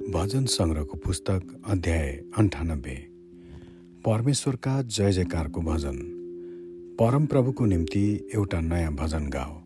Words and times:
भजन 0.00 0.44
सङ्ग्रहको 0.44 0.96
पुस्तक 0.96 1.62
अध्याय 1.68 2.24
अन्ठानब्बे। 2.38 2.94
परमेश्वरका 4.04 4.82
जय 4.82 5.12
जयकारको 5.12 5.60
भजन। 5.60 5.96
परमप्रभुको 7.00 7.64
निम्ति 7.64 8.30
एउटा 8.34 8.60
नयाँ 8.60 8.92
भजन 8.92 9.28
गाओ 9.28 9.60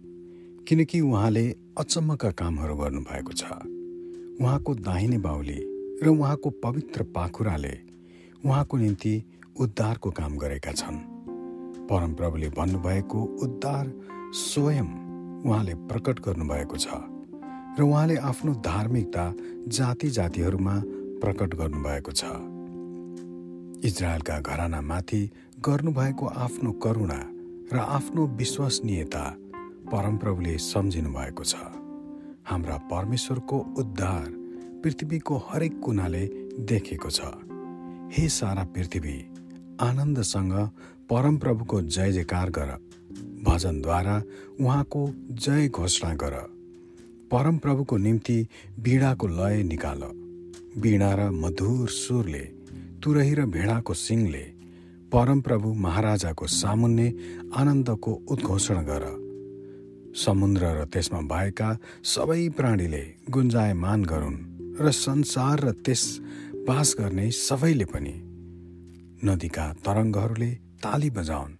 किनकि 0.68 1.00
उहाँले 1.00 1.56
अचम्मका 1.78 2.30
कामहरू 2.30 2.74
गर्नुभएको 2.74 3.32
छ। 3.32 3.44
उहाँको 4.40 4.74
दाहिने 4.74 5.18
बाहुली 5.18 5.60
र 6.02 6.08
उहाँको 6.08 6.50
पवित्र 6.50 7.02
पाखुराले 7.02 7.78
उहाँको 8.44 8.76
निम्ति 8.76 9.22
उद्धारको 9.60 10.10
काम 10.10 10.36
गरेका 10.36 10.72
छन्। 10.72 10.98
परमप्रभुले 11.86 12.48
भन्नुभएको 12.48 13.22
उद्धार 13.22 13.92
स्वयं 14.34 14.88
उहाँले 15.42 15.74
प्रकट 15.74 16.20
गर्नुभएको 16.20 16.76
छ। 16.76 17.13
र 17.78 17.82
उहाँले 17.82 18.16
आफ्नो 18.16 18.52
धार्मिकता 18.54 19.32
जाति 19.68 20.08
जातिहरूमा 20.08 20.74
प्रकट 21.20 21.54
गर्नुभएको 21.54 22.12
छ। 22.12 22.24
इजरायलका 23.84 24.38
घरानामाथि 24.40 25.30
गर्नुभएको 25.60 26.26
आफ्नो 26.26 26.72
करुणा 26.72 27.20
र 27.72 27.78
आफ्नो 27.78 28.26
विश्वसनीयता 28.26 29.24
परमप्रभुले 29.92 30.58
सम्झिनु 30.58 31.10
भएको 31.10 31.44
छ। 31.44 31.54
हाम्रा 32.46 32.76
परमेश्वरको 32.76 33.58
उद्धार 33.78 34.30
पृथ्वीको 34.84 35.36
हरेक 35.50 35.80
कुनाले 35.80 36.24
देखेको 36.60 37.10
छ। 37.10 37.20
हे 38.14 38.28
सारा 38.28 38.64
पृथ्वी 38.64 39.18
आनन्दसँग 39.80 40.52
परमप्रभुको 41.10 41.82
जय 41.82 42.12
जयकार 42.12 42.50
गर। 42.50 42.76
भजनद्वारा 43.44 44.22
उहाँको 44.60 45.08
जय 45.30 45.68
घोषणा 45.68 46.14
गर। 46.14 46.53
परमप्रभुको 47.30 47.96
निम्ति 47.96 48.36
वीणाको 48.80 49.26
लय 49.28 49.62
निकाल। 49.62 50.02
वीणा 50.76 51.10
र 51.14 51.30
मधुर 51.30 51.88
सुरले 51.88 52.44
तुरही 53.02 53.34
र 53.34 53.44
भेडाको 53.46 53.94
सिङले 53.94 54.44
परमप्रभु 55.12 55.72
महाराजाको 55.74 56.46
सामुन्ने 56.46 57.08
आनन्दको 57.56 58.12
उद्घोषण 58.30 58.78
गर। 58.82 59.04
समुद्र 60.16 60.62
र 60.76 60.84
त्यसमा 60.84 61.20
भएका 61.30 61.68
सबै 62.04 62.48
प्राणीले 62.48 63.04
गुन्जायमान 63.30 64.04
गरून् 64.04 64.38
र 64.80 64.90
संसार 64.90 65.60
र 65.60 65.72
त्यस 65.84 66.02
बास 66.68 66.94
गर्ने 66.98 67.30
सबैले 67.30 67.84
पनि। 67.84 68.14
नदीका 69.24 69.66
तरङ्गहरूले 69.84 70.50
ताली 70.82 71.10
बजाउन् 71.10 71.58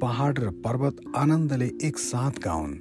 पहाड 0.00 0.38
र 0.38 0.50
पर्वत 0.64 0.96
आनन्दले 1.16 1.68
एकसाथ 1.82 2.34
गाउन्। 2.44 2.74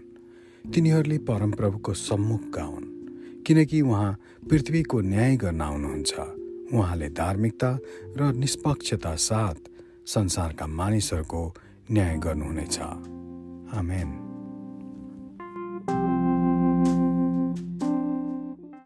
तिनीहरूले 0.74 1.18
परमप्रभुको 1.18 1.94
सम्मुख 1.94 2.42
गाउन् 2.42 3.44
किनकि 3.44 3.82
उहाँ 3.82 4.18
पृथ्वीको 4.50 5.02
न्याय 5.02 5.36
गर्न 5.36 5.62
आउनुहुन्छ। 5.62 6.14
उहाँले 6.74 7.10
धार्मिकता 7.10 7.80
र 8.18 8.34
निष्पक्षता 8.34 9.16
साथ 9.16 9.56
संसारका 10.06 10.68
मानिसहरूको 10.68 11.54
न्याय 11.92 12.18
गर्नुहुनेछ। 12.18 12.80
आमेन। 13.76 14.25